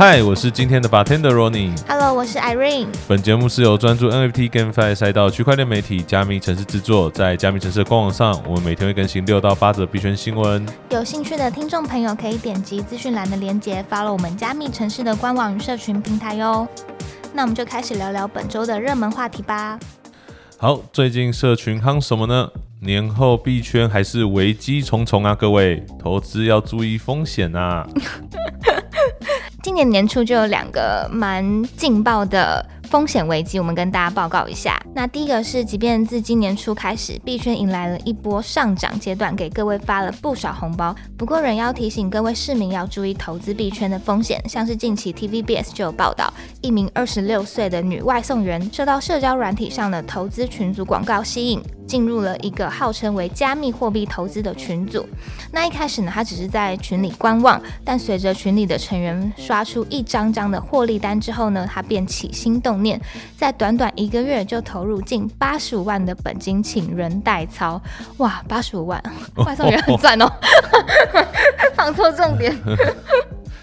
[0.00, 1.78] 嗨，我是今天的 bartender Ronnie。
[1.86, 2.86] Hello，我是 Irene。
[3.06, 10.66] 本节目是由专注 NFT GameFi 赛道区块链媒体加密城市制作，在加密城市的官网上，我们每天会更新六到八则币圈新闻。
[10.88, 16.66] 有兴趣的听众朋友可以点击资讯栏的链接，follow 我们加密城市的官网与社群平台哟。
[17.34, 19.78] 那我们就开始聊聊本周的热门话题吧。
[20.56, 22.48] 好，最近社群夯什么呢？
[22.82, 27.86] 年后币圈还是危机重重啊，各位，投资要注意风险啊。
[29.70, 34.82] 今年年初就有两个蛮劲爆的风险危机，我们跟大家报告一下。
[34.92, 40.92] 那第一个是，即便自今年初开始，币圈迎来了一波上涨阶段，给各位发了不少红包。
[41.16, 44.42] 不过，仍要提醒各位市民要注意投资币圈的风险。
[44.48, 55.04] 像是近期 TVBS 就有报道，一名二十六岁的女外送员受到社交软体上的投资群组广告吸引，进入了一个号称为加密货币投资的群组。
[55.50, 63.00] 那一开始呢，他只是在群里观望，但随着群里的成员刷出一张张的获利单之后呢，他便起心动念，
[63.36, 67.82] 在短短一个月就投入近八十五万的本金，请人代操。
[68.18, 69.02] 哇，八十五万，
[69.44, 70.30] 外送员很赚哦，
[71.74, 72.56] 放错重点。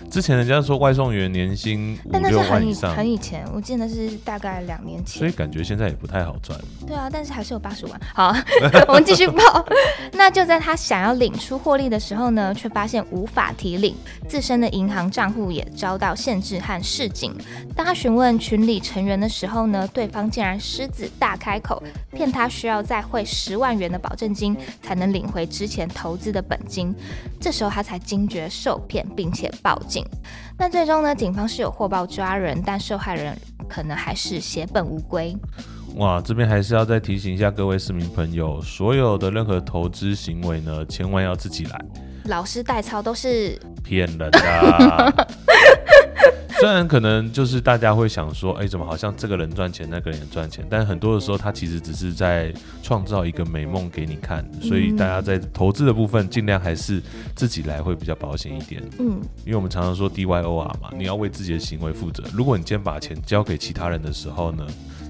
[0.09, 5.31] 之前人家说外送员年薪五但那是六万很以以上，很以前，我记得是大概两年前所以。
[5.31, 6.59] 感觉现在也不太好赚。
[6.87, 8.01] 对啊，但是还是有八十万。
[8.13, 8.33] 好，
[8.87, 9.65] 我们继续报。
[10.13, 13.95] 那就在他想要领出获利的时候呢，却发现无法提领，
[14.27, 17.31] 自身的银行账户也遭到限制和市警。
[17.75, 26.95] 当他询问群里成员的时候呢，对方竟然狮子大开口，骗他需要再汇十万元的保证金才能领回之前投资的本金。
[27.39, 29.96] 这时候他才惊觉受骗，并且报警。
[30.57, 33.37] 那最终呢，警方是有获报抓人，但受害人
[33.69, 35.35] 可能还是血本无归。
[35.95, 41.85] 哇，这边还是要再提醒一下各位市民朋友，所有的任何投资行为呢，千万要自己来，
[42.25, 45.11] 老师代操都是骗人的啊。
[46.59, 52.51] 虽然可能就是大家会想说，哎、怎么好像这个人赚钱，那个人也赚钱，但很多的时候，他其实只是在
[52.81, 54.43] 创造一个美梦给你看。
[54.61, 57.01] 所以大家在投资的部分，尽量还是
[57.35, 58.81] 自己来会比较保险一点。
[58.99, 62.23] 嗯，因为我们常常说 DYOR 嘛，你要为自己的行为负责。
[62.33, 64.65] 如果你今天把钱交给其他人的时候呢，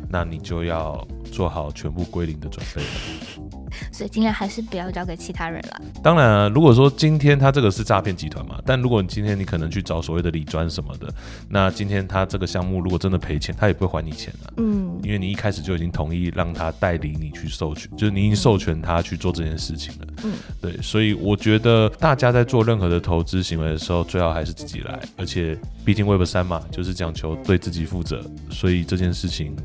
[0.10, 3.57] 那你就要做好全部归零的准备了。
[3.92, 5.82] 所以尽量还是不要交给其他人了。
[6.04, 11.08] 当然、啊，如果说今天他这个是诈骗集团嘛，但如果你今天你可能去找所谓的理专什么的，
[11.50, 20.08] 那今天他这个项目如果真的赔钱，他也不会还你钱啊，嗯，因为你一开始就已经同意让他代理你去授权，就是你已经授权他去做这件事情了。
[20.24, 29.56] 嗯，对，所以我觉得大家在做任何的投资行为的时候，最好还是自己来，而且毕竟 Web 三嘛，就是讲求对自己负责，所以这件事情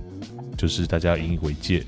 [0.57, 1.85] 就是大家要引以为戒。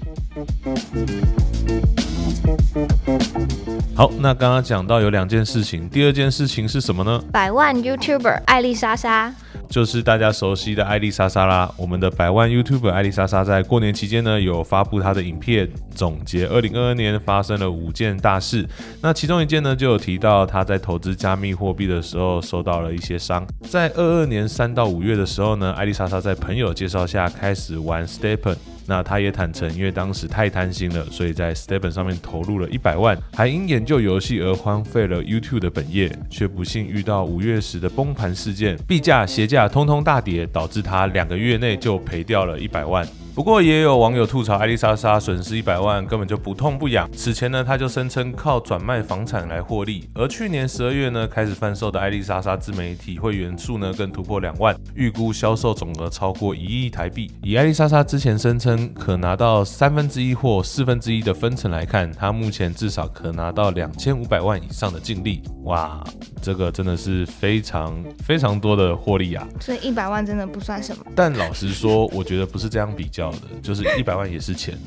[3.97, 7.22] 好，那刚刚讲到有两件事情，第二件事情是什么呢？
[7.31, 9.33] 百万 YouTuber 艾丽莎莎，
[9.69, 11.73] 就是大家熟悉的艾丽莎莎啦。
[11.77, 18.67] 我们的百万 YouTuber 艾丽莎莎在过年期间呢，有发布她的影片，总结二零二二年发生了五件大事。
[19.00, 23.47] 那其中一件呢，就有提到她在投资加密货币的时候受到了一些伤。
[23.71, 28.56] 在二二年三到五月的时候呢，艾丽莎莎在朋友介绍下开始玩 Stepen。
[28.87, 43.06] 那他也坦诚，因为当时太贪心了，所以在 Stepen 上面投入了一百万，还因研究游戏而荒废了 YouTube 的本业，却不幸遇到五月时的崩盘事件，币价、鞋价通通大跌，导致他两个月内就赔掉了一百万。
[43.34, 47.11] 不过也有网友吐槽艾丽莎莎损失一百万根本就不痛不痒。
[47.12, 50.09] 此前呢，她就声称靠转卖房产来获利。
[50.15, 57.28] 而去年十二月呢，开始贩售的艾丽莎莎自媒体会员数呢更突破两万，预估销售总额超过一亿台币。
[57.43, 65.43] 以艾丽莎莎之前声称可拿到三分之一或四分之一的分成来看，她目前至少可拿到两千五百万以上的净利。
[65.65, 66.05] 哇，
[66.41, 69.44] 这个真的是非常非常多的获利啊！
[69.61, 71.05] 所以一百万真的不算什么。
[71.17, 74.79] 但老实说，我觉得不是这样比较的，就是一百万也是钱，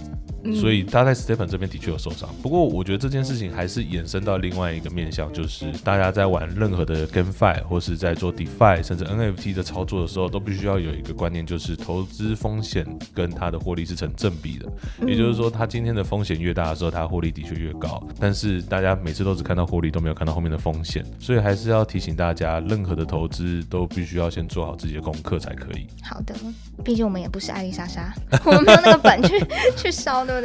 [0.55, 2.29] 所以他在 Stephen 这边的确有受伤。
[2.41, 14.71] 不过我觉得这件事情还是衍生到另外一个面向，就是大家在玩任何的 GameFi 或是在做 DeFi 甚至 NFT 的操作的时候，都必须要有一个观念，就是投资风险跟它的获利是成正比的。
[15.05, 18.01] 也就是说，它今天的风险越大的时候，它获利的确越高。
[18.19, 25.87] 但是大家每次都只看到获利，都没有看到后面的风险，所以还是要提醒大家，任何的投资都必须要先做好自己的功课才可以。
[26.03, 26.35] 好的，
[26.83, 28.13] 毕竟我们也不是艾丽莎莎，
[28.45, 29.39] 我们没有那个本去
[29.75, 30.36] 去烧，对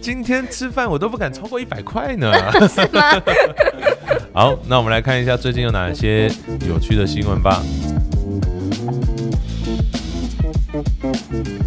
[0.00, 2.32] 今天吃饭我都不敢超过一百块呢，
[2.68, 3.22] 是吗？
[4.34, 6.30] 好，那我们来看一下最近有哪些
[6.68, 7.62] 有趣的新闻吧。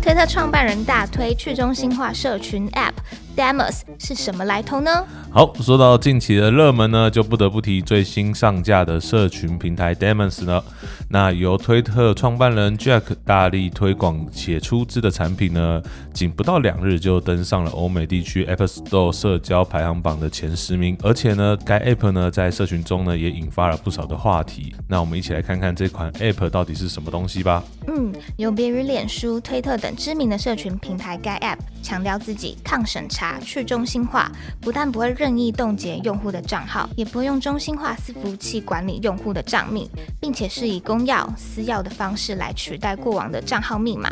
[0.01, 2.93] 推特创办人大推去中心化社群 App。
[3.35, 5.05] Demos 是什么来头呢？
[5.29, 10.63] 好，说到近期的热门呢，就不得不提最新上架的社群平台 Demos 呢。
[11.09, 15.81] 那由推特创办人 Jack 大力推广且出资的产品呢，
[16.13, 24.73] 仅不到两日就登上了欧美地区 App Store 社交排行榜的前十名，而且呢，该 App 呢在社群中呢也引发了不少的话题。
[24.87, 27.63] 那我们一起来看看这款 App 到底是什么东西吧。
[27.87, 34.31] 嗯，有别于脸书、推特等知名的社群平台，该 App 强调自己抗审查、去中心化，
[34.61, 39.89] 不但不会任意冻结用户的账号，也不会用中心化伺服器管理用户的账密，
[40.19, 44.09] 并且是以公钥、私钥的方式来取代过往的账号密码。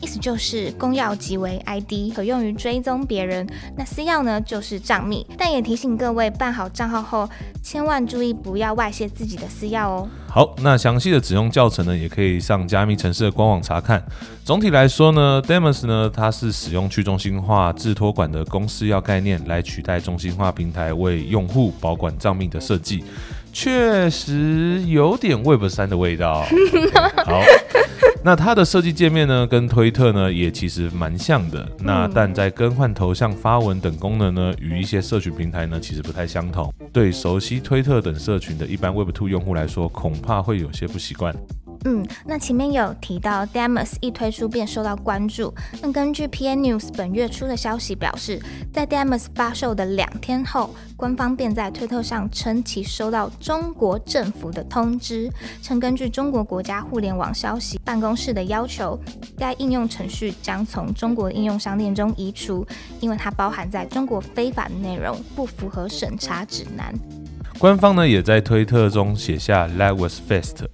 [0.00, 3.46] 意思就是公钥即为 ID，可用于追踪别人；
[3.76, 5.26] 那私钥呢，就是账密。
[5.36, 7.28] 但也提醒各位，办好账号后，
[7.62, 10.08] 千万注意不要外泄自己的私钥哦。
[10.36, 14.04] 好，那详细的使用教程呢，也可以上加密城市的官网查看。
[14.44, 23.02] 总体来说呢，Demos 呢，它是使用去中心化自托管的公司要概念来取代中心化平台为用户保管账密的设计，
[23.50, 26.44] 确实有点 Web 三的味道。
[27.24, 27.40] 好，
[28.26, 31.64] 那它的设计界面呢，跟推特呢也其实蛮像的。
[31.78, 36.74] 那但在更换头像、发文等功能呢，与一些社群平台呢其实不太相同。
[36.92, 41.32] 对熟悉推特等社群的一般 Web Two 用户来说，恐怕会有些不习惯。
[41.88, 45.54] 嗯，那前面有提到，Demos 一推出便受到关注。
[45.80, 48.42] 那根据 PN News 本月初的消息表示，
[48.72, 55.30] 在 Demos 发售的两天后，官方便在推特上称其收到中国政府的通知，
[55.62, 58.98] 称根据中国国家互联网消息办公室的要求，
[59.38, 62.66] 该应用程序将从中国应用商店中移除，
[62.98, 66.92] 因为它包含在中国非法的内容，不符合审查指南。
[67.58, 70.66] 官方呢也在推特中写下 That was fast，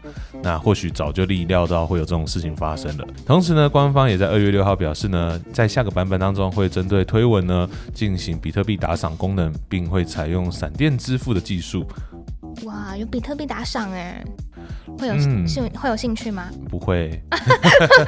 [0.43, 3.06] 那或许早就预料到会有这种事情发生了。
[3.25, 11.87] 同时呢，官方也在二月六号表示呢，在下个版本当中会针对推文呢进行比特币打赏功能，并会采用闪电支付的技术。
[12.64, 14.23] 哇，有比特币打赏哎，
[14.99, 16.50] 会有兴会有兴趣吗？
[16.69, 17.23] 不会，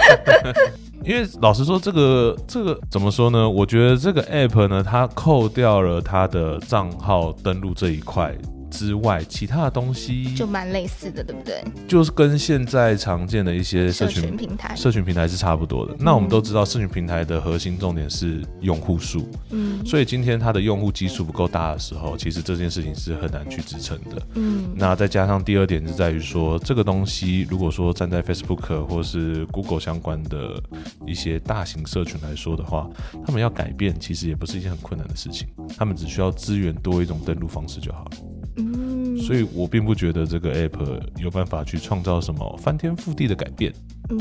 [1.02, 3.48] 因为老实说，这个这个怎么说呢？
[3.48, 8.34] 我觉得这个 app 呢，它扣掉了它的账号登录这一块。
[8.74, 11.62] 之外，其他的东西就蛮类似的，对不对？
[11.86, 15.94] 就是跟现在常见的一些社群平台，社群平台是差不多的。
[16.00, 24.74] 那我们都知道，社群平台的核心重点是用户数，嗯，所以今天它的用户基数不够大的时候，其实这件事情是很难去支撑的，嗯。
[24.74, 30.60] 那再加上第二点是在于说，这个东西如果说站在 Facebook 或是 Google 相关的
[31.06, 32.90] 一些大型社群来说的话，
[33.24, 38.10] 他们要改变其实也不是一件很困难的事情，他们只需要资源多一种登录方式就好了。
[38.56, 43.72] 嗯，所以我并不觉得这个 app 有办法去创造什么翻天覆地的改变。
[44.10, 44.20] 嗯，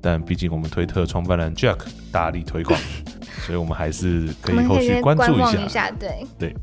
[0.00, 1.78] 但毕竟我们推特创办人 Jack
[2.10, 2.78] 大力推广，
[3.46, 5.90] 所以我们还是可以后续关注一下。
[5.90, 6.54] 对对，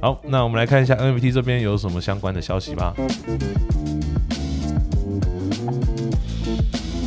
[0.00, 2.94] 好，那我们来看一下 NFT 这边有什么相关的消息吧。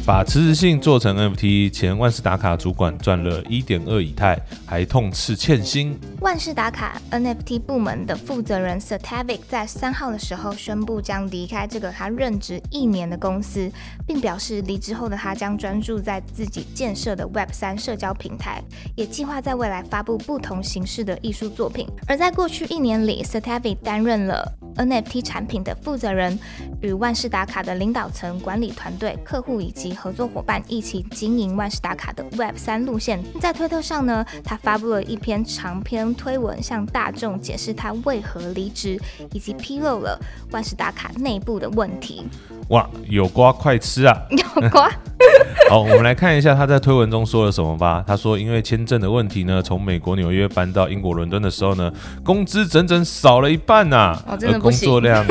[0.07, 6.00] 把辞职信做成 NFT，前万事达卡主管赚了一点二以太，还痛斥欠薪。
[6.21, 13.69] 万事达卡 NFT 部门的负责人 Sertavic 在三号的时候宣布将离开这个他任职一年的公司，
[14.07, 18.63] 并表示离职后的他将专注在自己建设的 Web 三社交平台，
[18.96, 21.86] 也计划在未来发布不同形式的艺术作品。
[22.08, 26.38] 而在过去一年里，Sertavic 担任了 NFT 产品的负责人，
[26.81, 33.24] 与万事达卡的领导层、管理团队、客户以及合作伙伴一起经营万事达卡的 Web 三路线。
[33.41, 39.00] 在推特上呢，他发布了一篇长篇推文，向大众解释他为何离职，
[39.31, 40.19] 以及披露了
[40.51, 42.27] 万事达卡内部的问题。
[42.69, 44.15] 哇，有瓜快吃啊！
[45.69, 48.03] 好，我们来看一下他在推文中说了什么吧。
[48.07, 51.91] 他说，因为签证的问题呢，从美国纽约搬到英国伦敦的时候呢，
[52.23, 55.25] 工资整整少了一半呐，而工作量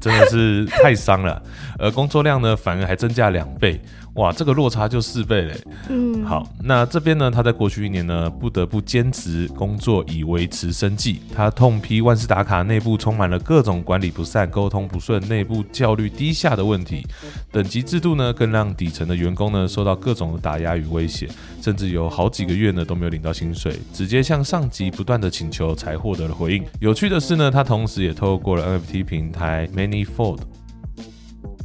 [0.00, 1.40] 真的是太伤了，
[1.78, 3.80] 而工作量呢反而还增加两倍。
[4.18, 5.56] 哇，这个落差就四倍嘞。
[5.88, 11.20] 嗯，好，那这边呢，他在过去一年呢，不得不兼职工作以维持生计。
[11.32, 17.06] 他痛批万事达卡内部充满了各种管理不善、沟通不顺、内部效率低下的问题。
[17.52, 21.28] 等级制度呢，更让底层的员工呢受到各种的打压与威胁，
[21.62, 26.64] 甚至有好几个月呢都没有领到薪水，直接向上级不断的请求才获得了回应。
[26.80, 30.40] 有趣的是呢，他同时也透过了 NFT 平台 Manyfold。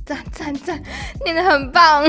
[0.05, 0.81] 赞赞赞，
[1.24, 2.03] 念的很棒！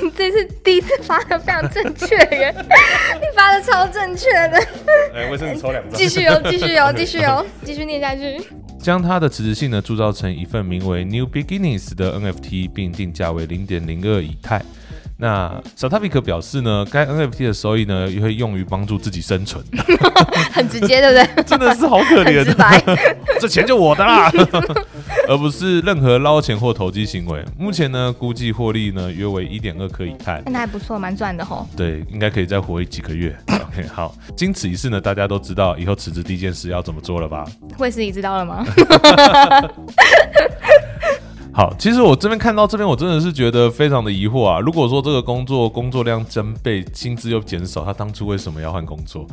[0.00, 2.54] 你这是第一次发的非常正确耶，
[3.14, 4.58] 你发的超正确的。
[5.14, 5.92] 哎，卫生纸抽两张。
[5.92, 8.40] 继续哦，继续哦，继续哦，继续念下去。
[8.80, 14.62] 将他的辞职信呢铸造成一份名为 New Beginnings 的 NFT，并定价为零点零二以太。
[15.16, 15.46] 那
[15.80, 19.64] a v i k 表示呢，该 NFT 的收益呢，也会用于帮助自己生存，
[20.52, 21.44] 很直接，对不对？
[21.46, 22.82] 真的是好可怜 很直白。
[23.40, 24.30] 这钱就我的啦，
[25.28, 27.44] 而不是任何捞钱或投机行为。
[27.56, 30.42] 目前呢，估计获利呢约为一点二颗以太。
[30.46, 31.66] 那还不错，蛮赚的吼。
[31.76, 33.36] 对，应该可以再活几个月。
[33.48, 37.44] OK，好，经此一事呢，大家都知道以后辞职第一件事要怎么做了吧？
[37.78, 38.64] 会是你知道了吗？
[41.54, 44.58] 好，其实我这边看到这边，我真的是觉得非常的疑惑啊。
[44.58, 49.24] 如果说这个工作工作量增倍，薪资又减少，他当初为什么要换工作？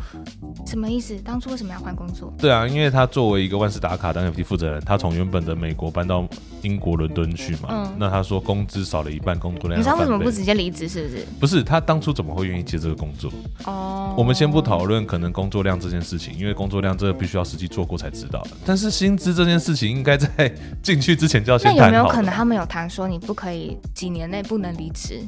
[0.67, 1.15] 什么意思？
[1.25, 2.31] 当初为什么要换工作？
[2.37, 6.27] 对啊，因为他作为一个万事达卡的 NFT 负责人，他从原本的美国搬到
[6.61, 7.69] 英国伦敦去嘛。
[7.71, 7.95] 嗯。
[7.97, 9.79] 那他说工资少了一半，工作量。
[9.79, 10.87] 你知道为什么不直接离职？
[10.87, 11.25] 是不是？
[11.39, 13.31] 不是，他当初怎么会愿意接这个工作？
[13.65, 14.13] 哦。
[14.15, 18.45] 我们先不讨论可能工作量这件事情，因为工作量这个必须要实际做过才知道。
[18.63, 22.10] 但是薪资这件事情，应该在进去之前就要先谈好。
[22.11, 25.21] 可能他们有谈说你不可以几年内不能离职，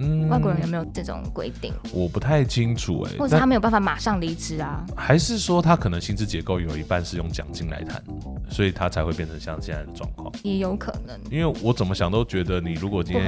[0.00, 1.72] 嗯，外国人有没有这种规定？
[1.92, 4.84] 我不太清楚哎，或者他没有办法马上离职啊？
[4.94, 8.02] 还是说他可能薪资结构有一半是用奖金来谈，
[8.50, 10.30] 所以他才会变成像现在的状况？
[10.42, 13.24] 也有可能，因为我怎么想都觉得你如果今天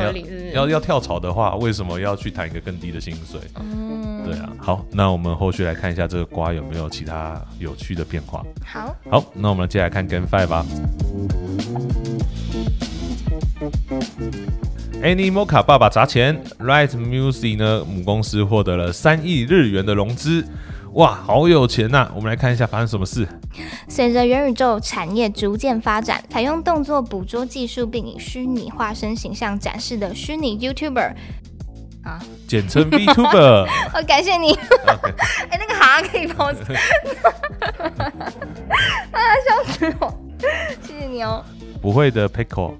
[0.52, 3.40] 要要要跳槽的话，为什么要去谈一个更低的薪水？
[3.58, 4.52] 嗯，对啊。
[4.58, 8.44] 好，那我们后续来看一下这个瓜有没有其他有趣的变化。
[8.64, 10.66] 好，好，那我们接下来看 GameFi 吧。
[15.02, 20.44] Animoca 爸爸砸钱，Right Music 呢母公司获得了三亿日元的融资，
[20.92, 22.10] 哇，好有钱呐！
[22.14, 23.26] 我们来看一下发生什么事。
[23.88, 31.14] 随着元宇宙产业逐渐发展，采用动作捕捉技术并以虚拟化身形象展示的虚拟 YouTuber
[32.02, 33.66] 啊，简称 VTuber。
[33.94, 34.52] 哦，感谢你。
[35.48, 36.52] 哎，那个哈可以帮我。
[39.12, 40.12] 啊，笑死我！
[40.82, 41.42] 谢谢你哦。
[41.80, 42.74] 不会的，Pickle，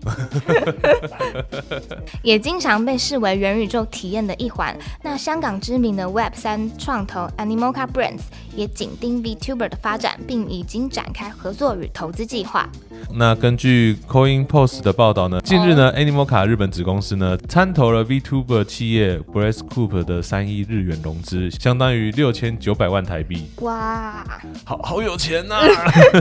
[2.23, 4.77] 也经常被视为元宇宙体验的一环。
[5.03, 8.21] 那香港知名的 Web 三创投 Animoca Brands
[8.55, 12.69] 也紧盯 VTuber 的发展，并已经展开合作与投资计划。
[13.13, 23.47] 那根据 Coin Post 的报道呢，近日呢，Animoca 日本子公司呢参投了 VTuber 企业 b r e s t Coop 的三亿日元融资，相当于六千九百万台币。
[23.61, 24.25] 哇，
[24.65, 25.57] 好好有钱呐！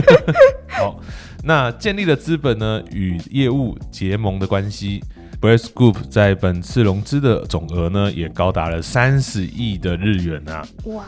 [0.68, 1.00] 好。
[1.42, 5.02] 那建立了资本呢与业务结盟的关系
[5.40, 10.62] b r e s s Group 在本次融资的总额呢也高达了三十亿的日元啊！
[10.84, 11.04] 哇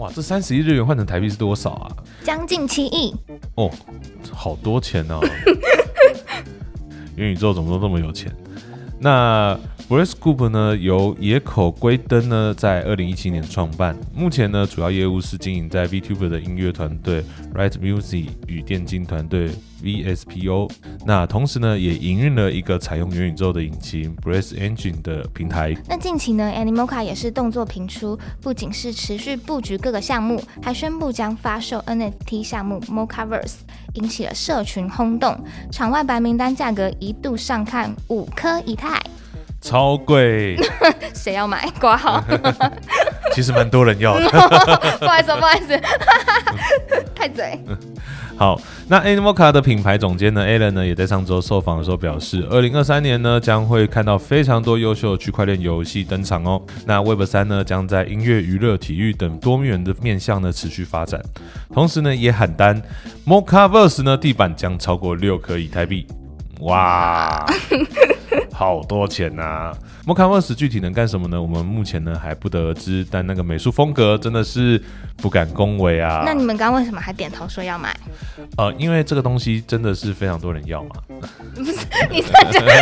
[0.00, 1.92] 哇，这三十亿日元换成台币是多少啊？
[2.24, 3.14] 将近七亿
[3.56, 3.70] 哦，
[4.32, 5.20] 好多钱哦！
[7.16, 8.34] 元宇宙怎么都这么有钱？
[8.98, 9.58] 那
[9.90, 19.50] b r e s s Group 呢由野口圭登呢在二零一七年创办，目前呢主要业务是经营在 VTuber 的音乐团队 Right Music 与电竞团队。
[19.82, 20.70] VSPO，
[21.06, 25.74] 那同时呢，也营运了一个采用元宇宙的引擎 Breath Engine 的平台。
[25.88, 33.60] 那近期呢，Animoca 也是动作频出，不仅是持续布局各个项目，还宣布将发售 NFT 项目 Mocaverse，
[33.94, 35.34] 引起了社群轰动。
[35.72, 39.00] 场外白名单价格一度上看五颗以太，
[39.60, 40.56] 超贵，
[41.14, 41.70] 谁要买？
[41.80, 42.22] 挂号。
[43.32, 44.28] 其实蛮多人要的，
[44.98, 45.80] 不好意思，不好意思，
[47.14, 47.58] 太嘴。
[48.36, 56.60] 好，那 Animoca 的品牌总监呢，Alan 呢，也在上周受访的时候表示，二零二三年呢，将会看到非常多优秀的区块链游戏登场哦。
[56.86, 61.20] 那 Web 三呢，将在音乐、娱乐、体育等多元的面向呢持续发展。
[61.72, 62.82] 同时呢，也喊单
[63.26, 66.06] ，Mocaverse 呢，地板将超过六颗以太币。
[66.60, 67.46] 哇，
[68.60, 69.72] 好多钱呐！
[70.04, 71.40] 摩卡 verse 具体能干什么呢？
[71.40, 74.78] 我们目前呢还不得而知，但那个美术风格真的是
[75.16, 76.24] 不敢恭维啊。
[76.26, 77.98] 那你们刚为什么还点头说要买？
[78.58, 80.90] 呃，因为这个东西真的是非常多人要嘛。
[81.54, 81.72] 不是，
[82.10, 82.22] 你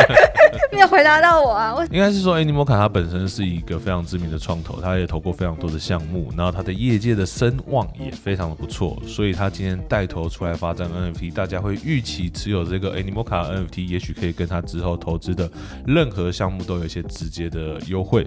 [0.75, 1.77] 没有回答到我啊？
[1.93, 15.49] 应该是说，哎，尼摩卡它本身是一个非常知名的创投，它也投过非常多的项目，然后它的业界的声望也非常的不错，所以它今天带头出来发展 NFT，大家会预期持有这个 Animoca NFT，也许可以跟它之后投资的
[15.87, 18.27] 任何项目都有一些直接的优惠。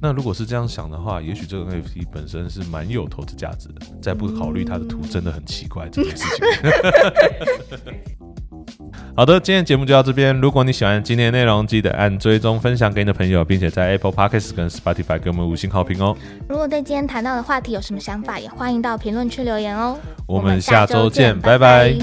[0.00, 3.74] 那如果是这样想的话，也许这个 NFT 本身是蛮有投资价值的。
[4.02, 6.44] 再不考虑它的图，真的很奇怪这件事情。
[9.16, 10.38] 好的，今天节目就到这边。
[10.40, 16.16] 如果你喜欢今天的内容，记得按追踪、分享给你的朋友，并且在 Apple Podcasts 跟 Spotify 给我们五星好评哦。
[16.48, 19.96] 如果对今天谈到的话题有什么想法，也欢迎到评论区留言哦。
[20.26, 21.94] 我们下周见，拜拜